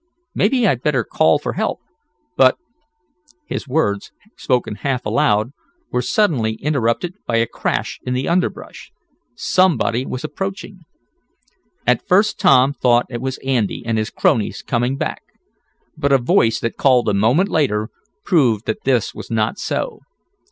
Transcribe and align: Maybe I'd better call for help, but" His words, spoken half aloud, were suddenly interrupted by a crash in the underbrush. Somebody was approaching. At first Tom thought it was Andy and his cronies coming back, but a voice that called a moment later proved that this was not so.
Maybe 0.33 0.65
I'd 0.67 0.81
better 0.81 1.03
call 1.03 1.37
for 1.37 1.53
help, 1.53 1.79
but" 2.35 2.57
His 3.51 3.67
words, 3.67 4.11
spoken 4.35 4.73
half 4.81 5.05
aloud, 5.05 5.51
were 5.91 6.01
suddenly 6.01 6.53
interrupted 6.53 7.13
by 7.27 7.35
a 7.37 7.45
crash 7.45 7.99
in 8.01 8.15
the 8.15 8.27
underbrush. 8.27 8.91
Somebody 9.35 10.03
was 10.07 10.23
approaching. 10.23 10.79
At 11.85 12.07
first 12.07 12.39
Tom 12.39 12.73
thought 12.73 13.05
it 13.11 13.21
was 13.21 13.37
Andy 13.45 13.83
and 13.85 13.99
his 13.99 14.09
cronies 14.09 14.63
coming 14.63 14.97
back, 14.97 15.21
but 15.95 16.11
a 16.11 16.17
voice 16.17 16.59
that 16.61 16.77
called 16.77 17.07
a 17.07 17.13
moment 17.13 17.49
later 17.49 17.89
proved 18.25 18.65
that 18.65 18.85
this 18.85 19.13
was 19.13 19.29
not 19.29 19.59
so. 19.59 19.99